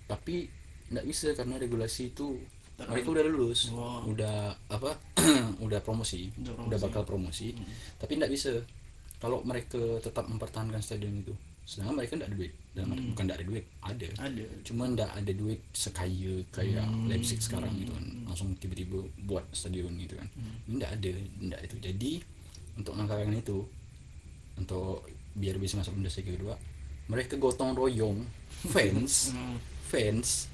[0.05, 0.49] Tapi
[0.87, 2.37] nggak bisa karena regulasi itu
[2.77, 4.05] mereka udah lulus Wow.
[4.05, 4.99] udah apa
[5.65, 6.83] udah promosi Udah udah, promosi.
[6.83, 7.47] bakal promosi.
[7.95, 8.53] Tapi nggak bisa.
[9.15, 11.33] Kalau mereka tetap mempertahankan stadion itu
[11.65, 12.53] sedangkan mereka nggak ada duit.
[12.75, 14.07] Dan bukan nggak ada duit ada.
[14.21, 14.45] Ada.
[14.67, 18.05] Cuma nggak ada duit sekaya kayak Leipzig sekarang gitu kan.
[18.29, 20.27] Langsung tiba-tiba buat stadion gitu kan.
[20.69, 21.75] Ini nggak ada nggak itu.
[21.81, 22.11] Jadi
[22.77, 23.57] untuk mengangkat itu
[24.55, 25.03] untuk
[25.35, 26.55] biar bisa masuk Bundesliga kedua
[27.05, 28.25] mereka gotong royong.
[28.65, 29.29] Fans
[29.85, 30.49] fans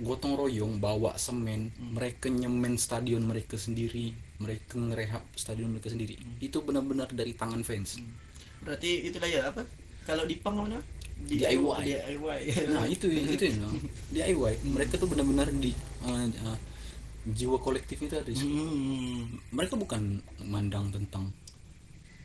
[0.00, 1.68] gotong royong bawa semen.
[1.76, 4.16] Mereka nyemen stadion mereka sendiri.
[4.40, 6.16] Mereka ngerehab stadion mereka sendiri.
[6.40, 8.00] Itu benar-benar dari tangan fans.
[8.64, 9.66] Berarti itulah ya apa
[10.08, 10.80] kalau di pang mana
[11.28, 11.84] DIY.
[11.84, 12.40] DIY
[12.72, 13.76] nah itu itu yang bilang.
[14.08, 16.58] DIY mereka tuh benar-benar di eh, eh,
[17.36, 19.52] jiwa kolektif itu ada di hmm.
[19.52, 21.28] mereka bukan memandang tentang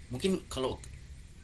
[0.08, 0.80] mungkin kalau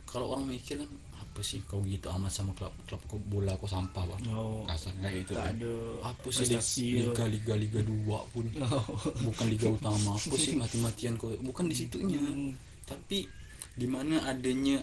[0.07, 4.01] kalau orang mikir kan apa sih kau gitu amat sama klub klub bola kau sampah
[4.01, 4.21] bang?
[4.33, 4.65] Oh.
[4.65, 4.91] kasar.
[4.97, 5.53] Kayak itu Tak kan.
[5.55, 8.49] ada apa sih liga liga liga dua pun.
[9.29, 10.17] Bukan liga utama.
[10.17, 11.29] Apa sih mati-matian kau?
[11.39, 12.17] Bukan di situnya.
[12.17, 12.57] Hmm.
[12.89, 13.29] tapi
[13.77, 14.81] di mana adanya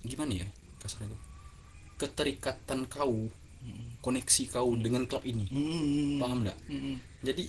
[0.00, 0.48] gimana ya
[0.86, 1.18] kasarnya itu
[1.96, 3.26] keterikatan kau
[3.98, 5.44] koneksi kau dengan klub ini.
[5.48, 6.16] Hmm.
[6.16, 6.58] paham nggak?
[6.68, 6.96] Hmm.
[7.20, 7.44] jadi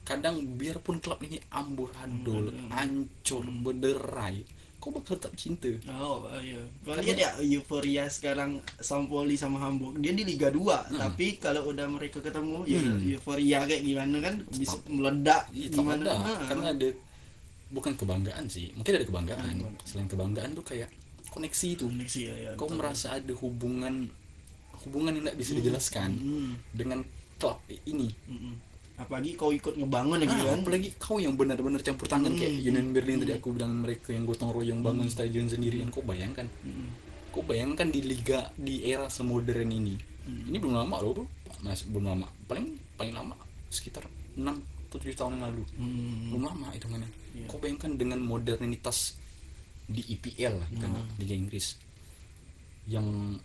[0.00, 4.42] kadang biarpun klub ini amburadul hancur berderai
[4.80, 5.68] kau bakal tetap cinta.
[5.92, 6.56] Oh iya.
[6.80, 10.00] Kalau Karena- lihat ya euforia sekarang Sampoli sama Hamburg.
[10.00, 12.96] Dia di Liga 2 tapi kalau udah mereka ketemu ya Hmm.
[13.04, 16.00] euforia kayak gimana kan bisa meledak tetap gimana.
[16.00, 16.12] ada.
[16.16, 16.40] Ah.
[16.48, 16.88] karena ada
[17.68, 19.52] bukan kebanggaan sih mungkin ada kebanggaan.
[19.84, 20.88] Selain kebanggaan tuh kayak
[21.30, 22.78] koneksi itu koneksi ya, ya kau betul.
[22.78, 23.94] merasa ada hubungan
[24.80, 26.50] hubungan yang tidak bisa dijelaskan Hmm.
[26.70, 27.00] dengan
[27.36, 28.54] klub ini Mm-mm.
[28.96, 32.66] apalagi kau ikut ngebangun lagi Ah, kan apalagi kau yang benar-benar campur tangan kayak Hmm.
[32.66, 36.44] Union Berlin tadi aku bilang mereka yang gotong royong bangun stadion sendirian kau bayangkan
[37.28, 40.46] kau bayangkan di liga di era semodern ini Hmm.
[40.46, 41.24] ini belum lama loh bro
[41.60, 43.32] mas belum lama paling paling lama
[43.68, 46.28] sekitar 6 atau 7 tahun yang lalu Hmm.
[46.30, 47.46] belum lama hitungannya Iya.
[47.46, 49.19] kau bayangkan dengan modernitas
[49.90, 51.06] di IPL lah kan Hmm.
[51.16, 51.74] Liga Inggris
[52.86, 53.36] yang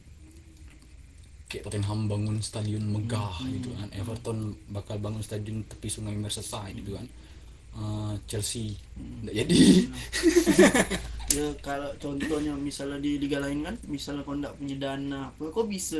[1.45, 3.49] kayak Tottenham bangun stadion megah Hmm.
[3.51, 7.07] gitu kan Everton bakal bangun stadion tepi sungai Merseyside gitu kan
[7.75, 9.19] Eh, Chelsea Hmm.
[9.21, 9.59] nggak jadi
[11.35, 15.67] ya kalau contohnya misalnya di liga lain kan misalnya kau nggak punya dana apa kok
[15.67, 15.99] bisa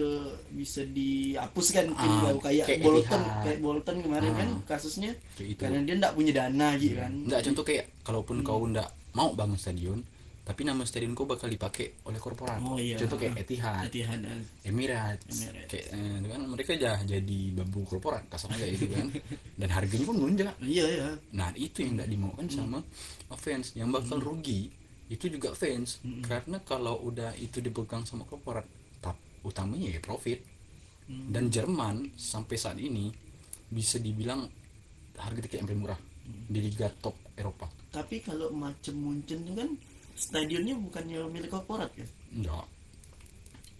[0.49, 4.37] bisa dihapuskan Ah, kau kayak, kayak Bolton kayak Bolton kemarin Ah.
[4.37, 5.59] kan kasusnya Kayak itu.
[5.59, 9.57] karena dia nggak punya dana gitu kan nggak contoh kayak kalaupun kau nggak mau bangun
[9.57, 9.99] stadion
[10.45, 12.95] tapi nama stadion kau bakal dipakai oleh korporat Oh, iya.
[12.95, 14.45] contoh kayak Etihad Etihad eh.
[14.63, 15.67] Emirates, Emirates.
[15.67, 19.07] kayak eh, kan mereka jah jadi babu korporat kasarnya kayak gitu kan
[19.59, 22.79] dan harganya pun melonjak iya ya nah itu yang nggak dimaukan sama
[23.35, 24.27] fans yang bakal Hmm.
[24.27, 24.69] rugi
[25.05, 28.65] itu juga fans karena kalau udah itu dipegang sama korporat
[28.99, 30.39] tap utamanya ya profit
[31.05, 31.29] Hmm.
[31.29, 33.13] dan Jerman sampai saat ini
[33.67, 34.41] bisa dibilang
[35.15, 36.45] harga tiket yang paling murah Hmm.
[36.47, 39.69] di liga top Eropa tapi kalau macam Munchen kan
[40.15, 42.07] stadionnya bukannya milik korporat ya?
[42.31, 42.65] Enggak.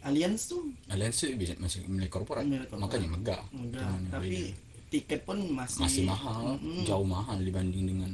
[0.05, 0.61] Allianz tuh?
[0.91, 2.45] Allianz sih bisa masih milik korporat.
[2.45, 2.83] Milik korporat.
[2.85, 3.43] makanya megah.
[3.49, 4.89] Yang tapi beda.
[4.93, 6.61] tiket pun masih masih mahal.
[6.85, 8.11] Jauh mahal dibanding dengan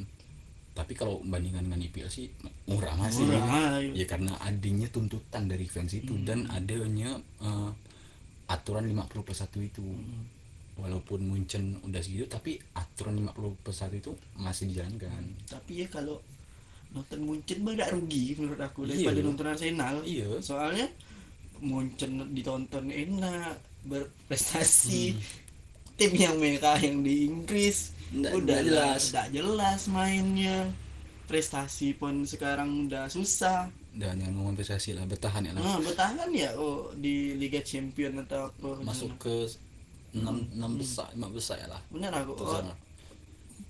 [0.72, 2.32] tapi kalau bandingkan dengan IPL sih
[2.64, 3.28] murah masih.
[3.28, 7.70] Murah, ya karena adanya tuntutan dari fans itu dan adanya eh,
[8.48, 9.84] aturan 50 plus 1 itu.
[10.72, 15.22] Walaupun Munchen udah segitu tapi aturan 50 plus 1 itu masih dijalankan.
[15.44, 16.24] Tapi ya kalau
[16.92, 18.90] nonton Munchen mah gak rugi menurut aku Iya.
[19.08, 19.94] daripada nonton Arsenal.
[20.02, 20.28] Iya.
[20.38, 20.86] Soalnya
[21.58, 25.16] Munchen ditonton enak berprestasi.
[25.92, 29.02] Tim yang mereka yang di Inggris Nggak- udah nggak jelas.
[29.08, 30.58] udah jelas mainnya.
[31.24, 33.72] Prestasi pun sekarang udah susah.
[33.90, 35.60] Dan yang ngomong prestasi lah bertahan ya lah.
[35.62, 38.70] Nah bertahan ya oh di Liga Champion atau apa.
[38.82, 39.48] Masuk ke
[40.12, 41.80] 6, 6 besar 5 besar ya lah.
[41.88, 42.36] Bener aku.
[42.36, 42.60] Oh.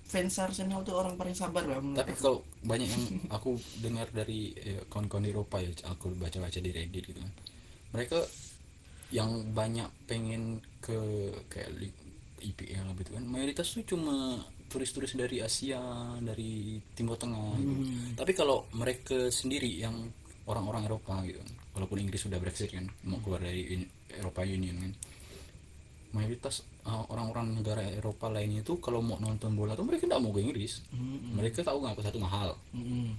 [0.07, 4.53] Fans Arsenal tuh orang paling sabar lah menurut tapi kalau banyak yang aku dengar dari
[4.61, 7.31] eh, kawan-kawan di Eropa ya aku baca-baca di Reddit gitu kan
[7.93, 8.19] mereka
[9.13, 10.97] yang banyak pengen ke
[11.49, 11.69] kayak
[12.41, 15.79] IPL gitu kan mayoritas tuh cuma turis-turis dari Asia
[16.17, 17.73] dari Timur Tengah gitu.
[17.73, 18.13] Hmm.
[18.17, 19.93] tapi kalau mereka sendiri yang
[20.49, 24.91] orang-orang Eropa gitu kan walaupun Inggris sudah Brexit kan mau keluar dari Eropa Union kan
[26.13, 30.41] mayoritas orang-orang negara Eropa lainnya itu kalau mau nonton bola tuh mereka tidak mau ke
[30.41, 30.83] Inggris.
[30.89, 31.33] Mm-mm.
[31.33, 32.59] mereka tahu nggak satu mahal.
[32.71, 33.15] Mm-mm.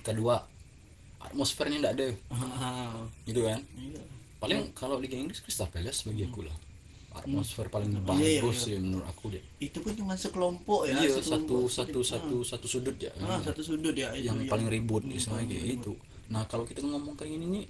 [0.00, 0.46] kedua
[1.18, 2.06] atmosfernya nggak ada.
[2.30, 3.60] Ah, gitu kan?
[3.74, 4.02] Iya.
[4.36, 6.52] paling kalau Liga Inggris Crystal Palace bagi aku lah.
[7.14, 8.74] Atmosfer paling Iya, iya, bagus iya.
[8.74, 11.70] ya menurut aku deh itu pun cuma sekelompok ya iya satu sekelompok.
[11.70, 13.10] satu satu satu sudut ya.
[13.20, 15.94] Ah, satu sudut ya itu yang yang- paling ribut istilahnya kayak itu
[16.26, 17.64] nah kalau kita ngomong kayak gini nih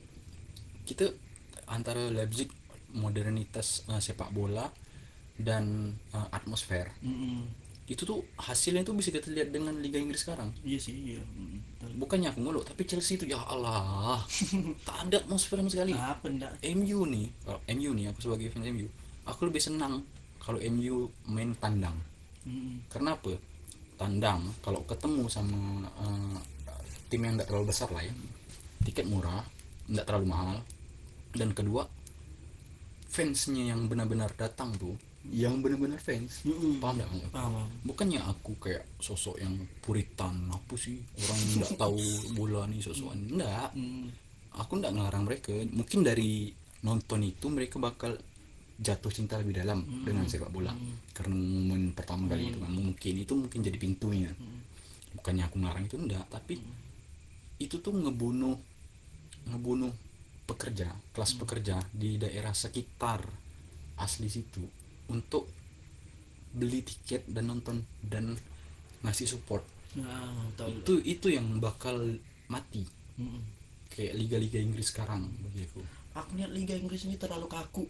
[0.85, 1.13] kita
[1.67, 2.49] antara Leipzig
[2.91, 4.65] modernitas eh, sepak bola
[5.39, 6.91] dan eh, atmosfer.
[7.03, 7.63] Mm-mm.
[7.85, 10.49] itu tuh hasilnya tuh bisa kita lihat dengan Liga Inggris sekarang.
[10.65, 11.21] Iya sih iya.
[11.21, 14.25] Mm, bukannya aku ngeluh tapi Chelsea itu ya Allah.
[14.89, 15.93] Tak ada atmosfer sama sekali.
[15.93, 18.89] Apa enggak MU nih kalau MU nih aku sebagai fans MU
[19.29, 20.01] aku lebih senang
[20.41, 21.97] kalau MU main tandang.
[22.49, 22.89] Mm-mm.
[22.89, 23.37] karena apa?
[24.01, 26.41] Tandang kalau ketemu sama eh,
[27.13, 28.15] tim yang tidak terlalu besar lah ya
[28.85, 29.45] tiket murah
[29.89, 30.57] tidak terlalu mahal.
[31.35, 31.85] Dan kedua
[33.11, 34.95] fansnya yang benar-benar datang tuh
[35.33, 36.45] yang benar-benar fans.
[36.45, 36.85] Mm-mm.
[36.85, 37.33] paham kamu?
[37.33, 37.65] paham.
[37.81, 41.01] Bukannya aku kayak sosok yang puritan apa sih?
[41.17, 42.01] Orang nggak tahu
[42.37, 44.13] bola nih sosokan enggak Mm.
[44.53, 45.53] aku nggak ngelarang mereka.
[45.73, 46.53] Mungkin dari
[46.85, 48.13] nonton itu mereka bakal
[48.75, 50.77] jatuh cinta lebih dalam dengan sepak bola.
[51.17, 52.71] Karena momen pertama kali itu kan.
[52.71, 54.31] Mungkin itu mungkin jadi pintunya.
[55.17, 56.61] Bukannya aku ngelarang itu enggak tapi
[57.59, 58.59] itu tuh ngebunuh
[59.49, 59.93] ngebunuh
[60.45, 63.25] pekerja kelas pekerja di daerah sekitar
[63.97, 65.49] asli situ untuk
[66.55, 68.39] beli tiket dan nonton dan
[69.03, 69.65] ngasih support.
[69.99, 70.33] Nah
[70.71, 72.87] itu itu yang bakal mati.
[73.15, 73.43] Mm-mm.
[73.95, 75.79] kayak liga-liga Inggris sekarang bagi aku.
[76.35, 77.87] Lihat Liga Inggris ini terlalu kaku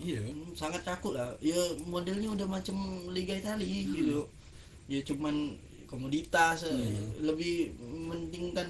[0.00, 0.20] iya.
[0.20, 1.32] Hmm, sangat kaku lah.
[1.40, 1.56] Ya
[1.88, 2.76] modelnya udah macam
[3.12, 4.28] Liga Italia gitu.
[4.88, 5.56] Ya cuman
[5.88, 7.24] komoditas Hmm.
[7.24, 8.68] lebih mementingkan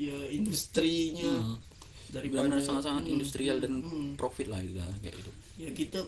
[0.00, 1.56] ya industrinya Hmm.
[2.12, 4.16] daripada benar sangat-sangat Hmm, industrial dan hmm.
[4.16, 5.30] profit lah itu kayak gitu.
[5.60, 6.00] Ya kita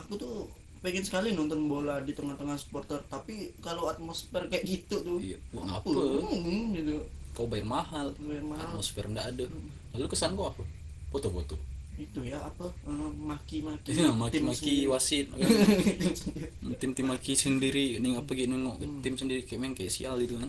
[0.00, 0.34] aku tuh
[0.80, 5.68] pengen sekali nonton bola di tengah-tengah supporter tapi kalau atmosfer kayak gitu tuh iya buat
[5.68, 5.88] apa?
[5.92, 6.96] hmm, gitu.
[7.36, 8.16] Kau bayar mahal.
[8.16, 8.64] Bayar mahal.
[8.64, 9.44] atmosfer nggak ada.
[9.92, 10.64] Lalu kesan kau apa?
[11.12, 11.56] Foto-foto.
[12.00, 12.72] Itu ya apa?
[12.88, 13.92] Eh, maki-maki.
[13.96, 15.28] Tim maki-maki wasit
[16.80, 20.48] tim-tim maki sendiri nih apa gitu nengok tim sendiri kayak main kayak sial gitu kan.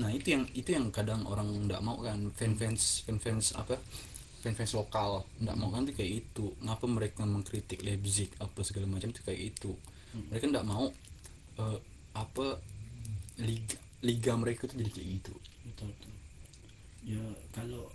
[0.00, 2.16] Nah itu yang itu yang kadang orang nggak mau kan.
[2.32, 3.76] Fan fans fan fans apa
[4.42, 6.50] fan fans lokal nggak mau kan kayak itu.
[6.58, 9.72] Ngapa mereka mengkritik Leipzig apa segala macam itu kayak itu.
[10.28, 10.90] Mereka nggak mau
[11.56, 11.78] eh,
[12.12, 12.46] apa
[13.38, 15.34] liga liga mereka tuh jadi kayak gitu.
[15.64, 16.10] Betul betul.
[17.02, 17.86] Ya kalau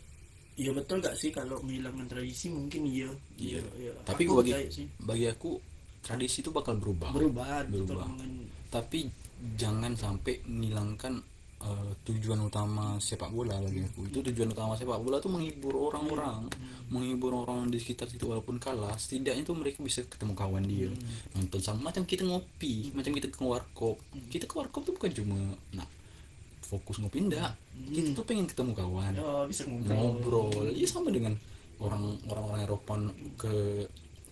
[0.57, 2.47] ya betul gak sih kalau menghilangkan tradisi?
[2.47, 3.09] Mungkin iya.
[3.37, 3.61] Iya.
[3.77, 4.87] iya tapi Aku bagi sih.
[4.97, 5.59] bagi aku
[5.99, 7.11] tradisi itu bakal berubah.
[7.11, 8.07] Berubah betul Berubah.
[8.09, 8.99] dengan- tapi
[9.55, 11.19] jangan sampai menghilangkan
[11.63, 14.09] eh, tujuan utama sepak bola lagi aku.
[14.09, 16.49] Itu tujuan utama sepak bola tuh menghibur orang-orang.
[16.93, 20.89] Menghibur orang di sekitar situ walaupun kalah setidaknya tuh mereka bisa ketemu kawan dia.
[21.33, 23.97] Nonton sama macam kita ngopi macam kita ke warkop.
[24.29, 25.37] Kita ke warkop tuh bukan cuma
[25.73, 25.87] nah
[26.67, 27.55] fokus ngopi enggak
[27.87, 29.13] kita tuh pengen ketemu kawan.
[29.21, 29.95] Oh bisa ngobrol.
[29.95, 30.73] Ngobrol.
[30.73, 31.37] Ya sama dengan
[31.77, 32.93] orang orang-orang Eropa
[33.37, 33.85] ke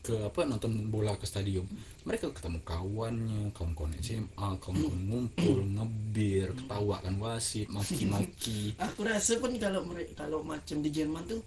[0.05, 1.65] ke apa nonton bola ke stadion
[2.05, 8.73] mereka ketemu kawannya kawan-kawan SMA kawan-kawan ngumpul ngebir ketawa kan wasit maki-maki.
[8.85, 11.41] Aku rasa pun kalau mereka kalau macam di Jerman tuh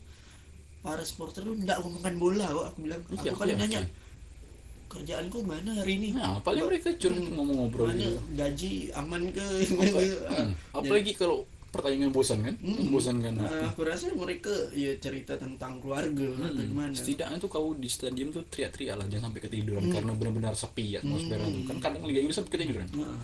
[0.83, 3.01] para supporter tuh nggak ngomongkan bola kok aku bilang.
[3.07, 3.81] Iya, aku paling iya, nanya
[4.89, 6.09] kerjaanku mana hari ini?
[6.17, 8.21] Nah paling mereka cuma ngomong ngobrol mana gitu.
[8.35, 9.47] gaji aman ke?
[10.29, 12.55] Hmm, apalagi kalau pertandingan bosan kan?
[12.65, 16.95] Membosankan Nah, aku rasa mereka ya cerita tentang keluarga atau Hmm, gimana.
[16.97, 21.37] Setidaknya tuh kau di stadion tuh teriak-teriak lah jangan sampai ketiduran karena benar-benar sepi atmosfer
[21.37, 22.89] tuh kan kadang Liga Inggris sampai ketiduran.
[22.97, 23.21] Nah,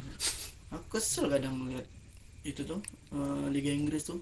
[0.76, 1.86] aku kesel kadang melihat
[2.44, 2.80] itu tuh
[3.16, 4.20] eh, Liga Inggris tuh.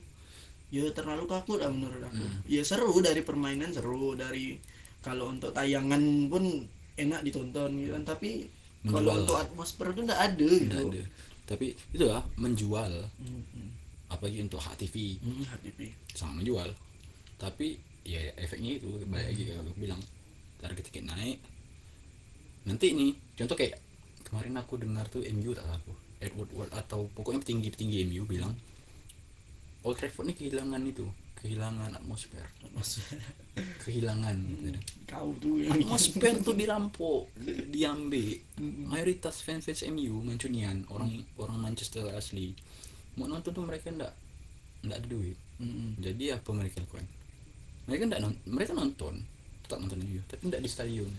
[0.73, 2.17] Ya terlalu kaku lah menurut aku.
[2.17, 2.41] Hmm.
[2.49, 4.57] ya seru dari permainan seru dari
[5.05, 6.01] kalau untuk tayangan
[6.33, 6.65] pun
[6.97, 8.05] enak ditonton gitu kan.
[8.09, 8.49] Tapi
[8.89, 10.79] kalau untuk atmosfer itu nggak ada gitu.
[10.89, 11.03] ada.
[11.45, 13.05] Tapi itu lah menjual.
[13.21, 13.82] Hmm, hmm.
[14.12, 15.81] Apalagi untuk HTV Hmm, HTP
[16.12, 16.68] sama menjual
[17.40, 19.98] tapi ya efeknya itu balik lagi aku bilang
[20.62, 21.42] harga tiket naik.
[22.62, 23.83] Nanti nih contoh kayak
[24.22, 28.55] kemarin aku dengar tuh MU tak aku Edward Ward atau pokoknya petinggi petinggi MU bilang
[29.83, 31.07] Old Trafford ini kehilangan itu
[31.42, 32.46] kehilangan atmosfer.
[33.83, 34.38] Kehilangan.
[34.62, 34.79] Gitu.
[35.11, 37.27] kau tuh yang atmosfer tuh dirampok
[37.66, 38.38] diambil.
[38.62, 42.55] Mayoritas fans fans MU Mancunian orang orang Manchester asli
[43.14, 44.12] mau nonton tuh mereka ndak
[44.83, 45.38] ndak ada duit.
[45.57, 47.07] Hmm, jadi apa mereka lakukan?
[47.85, 49.14] Mereka ndak non- mereka nonton
[49.62, 51.12] tetap nonton MU tapi ndak di stadion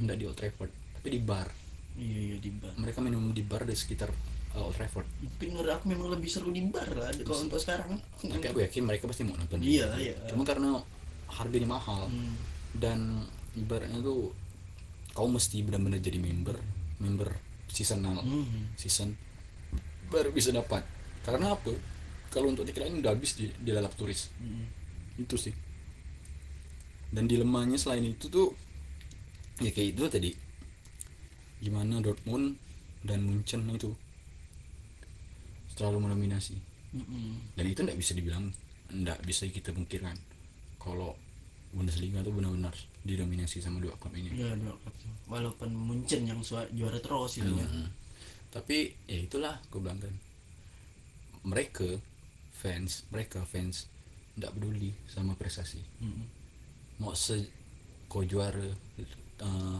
[0.00, 1.48] ndak di Old Trafford tapi di bar.
[1.94, 2.72] Iya iya di bar.
[2.76, 4.08] Mereka minum di bar di sekitar
[4.54, 5.04] uh, Old Trafford.
[5.04, 7.98] Tapi menurut aku memang lebih seru di bar lah kalau untuk sekarang.
[8.16, 10.14] Tapi aku yakin mereka pasti mau nonton Iya, iya.
[10.26, 10.80] cuma karena
[11.28, 12.06] harganya mahal.
[12.06, 12.34] Hmm.
[12.70, 14.30] dan ibaratnya tuh
[15.10, 16.54] kau mesti benar-benar jadi member
[16.98, 17.34] member
[17.66, 18.22] seasonal.
[18.22, 18.70] Hmm.
[18.74, 19.18] season
[20.06, 20.82] baru bisa dapat
[21.20, 21.72] karena apa?
[22.30, 24.30] Kalau untuk tiket lain udah habis di, di lalap turis.
[24.38, 24.66] Hmm.
[25.18, 25.52] itu sih.
[27.10, 28.54] Dan dilemanya selain itu tuh
[29.58, 30.30] ya kayak itu tadi.
[31.60, 32.56] Gimana Dortmund
[33.02, 33.92] dan Munchen itu?
[35.76, 36.56] Terlalu mendominasi
[36.90, 37.54] Mm-mm.
[37.54, 38.50] dan itu tidak bisa dibilang
[38.90, 40.12] tidak bisa kita pungkirkan
[40.76, 41.14] kalau
[41.70, 44.34] Bundesliga tuh benar-benar didominasi sama dua klub ini.
[44.34, 44.94] Ya dua klub.
[45.24, 46.42] walaupun Munchen yang
[46.74, 47.86] juara terus itu ya Hmm.
[48.50, 50.10] tapi ya itulah gue bilang kan
[51.42, 51.86] mereka
[52.52, 53.88] fans mereka fans
[54.34, 55.80] tidak peduli sama prestasi.
[55.98, 56.26] Mm-mm.
[56.96, 57.48] mau se
[58.06, 58.68] kau juara
[59.40, 59.78] eh,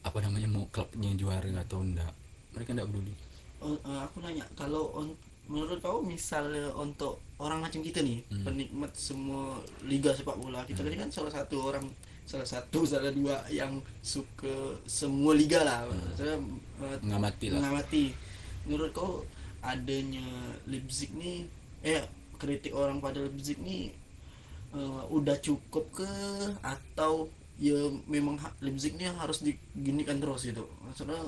[0.00, 2.12] apa namanya mau klubnya juara atau enggak
[2.52, 3.14] mereka tidak peduli.
[3.58, 8.44] Oh, eh, aku nanya kalau on- menurut kau misalnya untuk orang macam kita nih Hmm.
[8.44, 11.88] penikmat semua liga sepak bola kita ini kan salah satu orang
[12.28, 14.52] salah satu salah dua yang suka
[14.84, 15.88] semua liga lah.
[16.14, 16.36] Saya
[16.84, 18.04] eh, mengamati lah mengamati.
[18.64, 19.24] Menurut kau
[19.62, 20.24] adanya
[20.70, 21.46] Leipzig nih
[21.82, 22.02] eh
[22.38, 23.90] kritik orang pada Leipzig nih
[24.74, 26.10] eh, udah cukup ke
[26.62, 27.26] atau
[27.58, 30.64] ya memang Leipzig nih harus diginikan terus gitu.
[30.86, 31.20] Maksudnya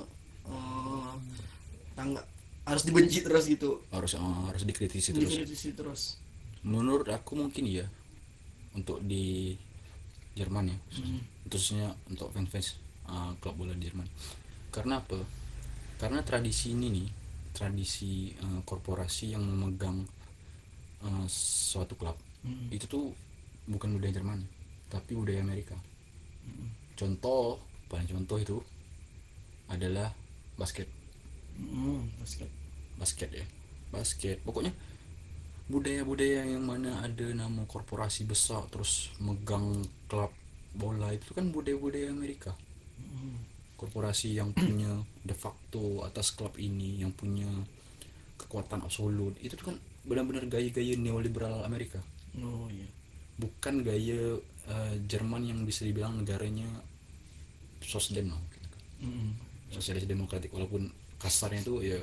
[0.47, 1.13] eh,
[1.99, 2.23] tangga
[2.65, 3.83] harus dibenci terus gitu.
[3.91, 5.31] Harus eh, harus dikritisi terus.
[5.31, 6.03] Dikritisi terus.
[6.63, 7.87] Menurut aku mungkin iya
[8.77, 9.59] untuk di
[10.39, 10.79] Jerman ya.
[11.03, 11.21] Hmm.
[11.51, 12.79] khususnya untuk fans-fans
[13.11, 14.07] uh, klub bola di Jerman.
[14.71, 15.19] Karena apa?
[15.99, 17.09] Karena tradisi ini nih
[17.61, 20.09] tradisi uh, korporasi yang memegang
[21.05, 22.17] uh, suatu klub.
[22.41, 22.73] Hmm.
[22.73, 23.13] itu tuh
[23.69, 24.41] bukan budaya Jerman
[24.89, 25.77] tapi budaya Amerika.
[26.97, 27.61] Contoh
[27.93, 28.57] paling contoh itu
[29.69, 30.09] adalah
[30.57, 30.89] basket.
[31.61, 32.49] Hmm, basket.
[32.97, 33.45] Basket ya.
[33.93, 34.41] Basket.
[34.41, 34.73] Pokoknya
[35.71, 40.35] budaya-budaya yang mana ada nama korporasi besar terus megang klub
[40.75, 42.59] bola itu kan budaya-budaya Amerika
[43.81, 44.93] korporasi yang punya
[45.25, 47.49] de facto atas klub ini yang punya
[48.37, 51.97] kekuatan absolut itu kan benar-benar gaya-gaya neoliberal Amerika
[52.37, 52.85] oh iya
[53.41, 54.37] bukan gaya
[54.69, 56.69] eh, Jerman yang bisa dibilang negaranya
[57.81, 58.63] sosdem lah mungkin.
[59.01, 59.33] Hmm.
[59.73, 61.97] sosialis demokratik walaupun kasarnya itu ya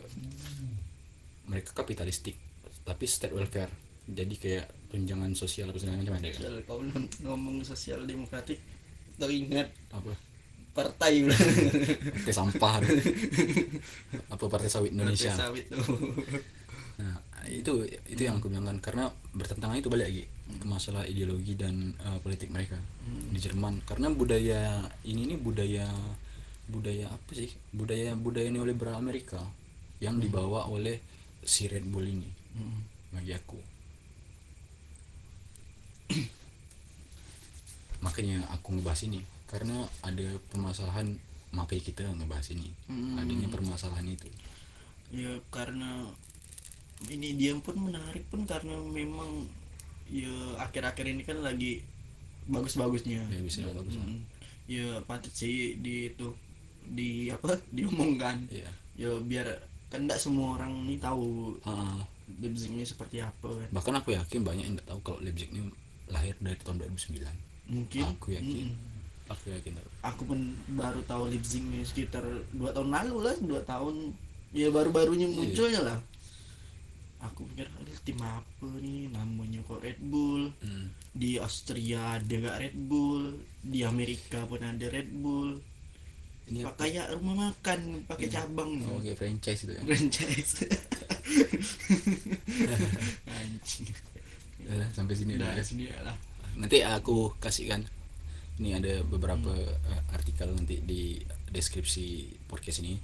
[1.46, 2.34] mereka kapitalistik
[2.82, 3.70] tapi state welfare
[4.08, 6.42] jadi kayak tunjangan sosial apa segala macam ada kan?
[6.64, 6.82] Kalau
[7.28, 8.58] ngomong sosial demokratik
[9.20, 10.16] teringat apa
[10.78, 11.26] partai.
[12.22, 12.78] Partai sampah.
[14.30, 15.34] Apa partai sawit Indonesia?
[15.34, 15.66] Partai sawit.
[15.74, 15.98] Tuh
[17.02, 17.14] nah
[17.50, 18.78] itu itu yang aku bilang kan.
[18.78, 22.78] Karena bertentangan itu balik lagi ke masalah ideologi dan uh, politik mereka
[23.34, 23.82] di Jerman.
[23.90, 25.90] Karena budaya ini nih budaya
[26.70, 27.50] budaya apa sih?
[27.74, 29.42] Budaya budaya neoliberal Amerika
[29.98, 31.02] yang dibawa oleh
[31.42, 32.30] si Red Bull ini
[33.10, 33.60] bagi aku.
[38.06, 41.16] Makanya aku ngebahas ini karena ada permasalahan
[41.56, 42.70] makanya kita ngebahas ini.
[43.16, 44.28] Adanya permasalahan itu.
[45.12, 46.12] Ya karena
[47.08, 49.48] ini dia pun menarik pun karena memang
[50.12, 51.84] ya akhir-akhir ini kan lagi
[52.52, 53.24] bagus-bagusnya.
[53.28, 53.96] Ya bisa bagus.
[53.96, 54.22] Mm.
[54.68, 56.28] ya patut sih di itu
[56.84, 58.52] di apa diomongkan.
[58.52, 58.68] Ya
[59.00, 59.48] ya biar
[59.88, 62.04] kan tidak semua orang ini tahu Ah,
[62.44, 63.48] Leipzig ini seperti apa.
[63.48, 65.72] Kan bahkan aku yakin banyak yang nggak tahu kalau Leipzig ini
[66.12, 68.04] lahir dari tahun 2009 mungkin.
[68.16, 68.68] Aku yakin
[69.28, 70.40] Aku yakin aku pun
[70.72, 72.24] baru tahu Leipzig ini sekitar
[72.56, 74.16] dua tahun lalu lah dua tahun.
[74.56, 76.00] Ya baru-barunya munculnya lah.
[77.18, 79.10] Aku pikir "Aduh, tim apa nih?
[79.12, 80.54] Namanya kok Red Bull.
[80.64, 80.94] Hmm.
[81.18, 83.42] di Austria ada gak Red Bull?
[83.66, 85.58] Di Amerika pun ada Red Bull.
[86.48, 88.80] Ini Pak kayak rumah makan pakai cabang.
[88.88, 89.82] Oh, kayak franchise itu ya.
[89.84, 90.54] Franchise.
[93.28, 93.92] Anjing.
[94.64, 95.66] Udah, sampai sini udah udah.
[95.66, 96.16] sini lah.
[96.56, 97.84] Nanti aku kasihkan
[98.58, 101.18] ini ada beberapa eh, artikel nanti di
[101.48, 102.06] deskripsi
[102.46, 102.98] podcast ini.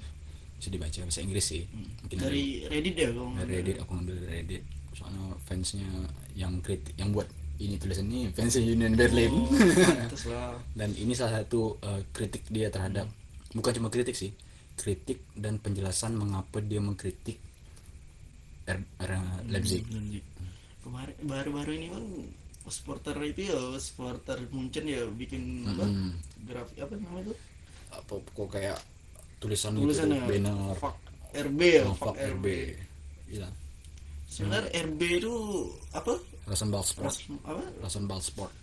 [0.58, 1.64] Bisa dibaca bahasa Inggris sih.
[1.68, 4.64] Mungkin ada- dari Reddit ya kau dari Reddit aku ngambil dari Reddit.
[4.94, 5.90] Soalnya fansnya
[6.34, 7.26] yang kritik yang buat
[7.58, 9.30] ini tulisan ini fansnya Union Berlin.
[9.32, 9.50] Oh,
[10.80, 13.06] dan ini salah satu uh, kritik dia terhadap
[13.54, 14.34] bukan cuma kritik sih
[14.74, 17.38] kritik dan penjelasan mengapa dia mengkritik
[18.66, 19.86] R, R- Leipzig.
[19.86, 20.24] Leipzig.
[20.82, 22.04] kemarin baru-baru ini kan
[22.72, 25.84] supporter itu ya supporter Munchen ya bikin apa?
[25.84, 26.12] Mm-mm.
[26.46, 27.36] grafik apa namanya itu?
[27.92, 28.78] Apa kok kayak
[29.42, 30.76] tulisan tulisannya itu banner.
[30.80, 30.96] Fuck
[31.34, 32.46] RB ya oh, fuck fuck RB
[33.28, 33.48] iya.
[34.30, 35.34] Sebenarnya RB itu
[35.92, 36.14] apa?
[36.48, 37.06] Rasenball Sport.
[37.06, 37.64] Ras- apa?
[37.82, 38.54] Rasenball Sport.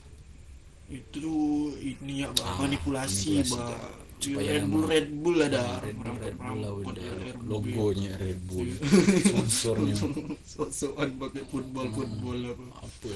[0.91, 1.35] Itu
[1.79, 4.10] ini ya bah, Ah, manipulasi, manipulasi, bah.
[4.21, 5.59] Supaya Red Bull Red Bull ada.
[5.59, 7.69] Nah, Red Bull Red Bull lah Merampok- udah merampok RB.
[7.73, 8.69] logonya Red Bull.
[9.25, 9.95] Sponsornya.
[10.45, 12.65] So-soan pakai football football apa.
[12.79, 13.13] Apa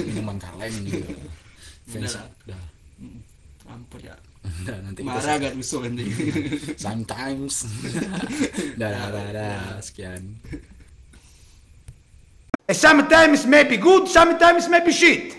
[0.00, 1.02] minuman kaleng gitu
[1.90, 2.14] fans
[2.46, 2.62] dah
[3.66, 4.14] Ampun ya.
[4.64, 6.02] Dah, nanti marah gak rusuh nanti.
[6.80, 7.70] Sometimes.
[8.74, 10.38] Dah dah dah, dah sekian.
[12.66, 15.34] Sometimes maybe good, sometimes maybe shit.